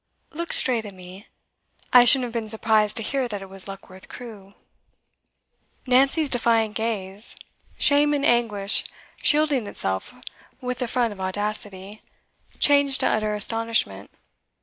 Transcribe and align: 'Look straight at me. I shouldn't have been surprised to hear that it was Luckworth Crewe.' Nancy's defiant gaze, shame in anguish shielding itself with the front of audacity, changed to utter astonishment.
'Look 0.31 0.51
straight 0.51 0.83
at 0.83 0.95
me. 0.95 1.27
I 1.93 2.05
shouldn't 2.05 2.23
have 2.23 2.33
been 2.33 2.49
surprised 2.49 2.97
to 2.97 3.03
hear 3.03 3.27
that 3.27 3.43
it 3.43 3.49
was 3.51 3.67
Luckworth 3.67 4.07
Crewe.' 4.09 4.55
Nancy's 5.85 6.27
defiant 6.27 6.73
gaze, 6.73 7.35
shame 7.77 8.11
in 8.15 8.25
anguish 8.25 8.83
shielding 9.21 9.67
itself 9.67 10.15
with 10.59 10.79
the 10.79 10.87
front 10.87 11.13
of 11.13 11.21
audacity, 11.21 12.01
changed 12.57 13.01
to 13.01 13.07
utter 13.09 13.35
astonishment. 13.35 14.09